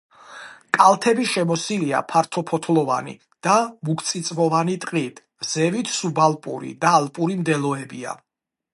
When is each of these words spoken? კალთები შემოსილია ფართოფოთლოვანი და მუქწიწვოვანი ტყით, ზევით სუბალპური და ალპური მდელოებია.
კალთები 0.77 1.25
შემოსილია 1.31 1.99
ფართოფოთლოვანი 2.13 3.15
და 3.49 3.59
მუქწიწვოვანი 3.91 4.81
ტყით, 4.87 5.23
ზევით 5.53 5.95
სუბალპური 6.01 6.77
და 6.87 6.99
ალპური 7.03 7.43
მდელოებია. 7.45 8.21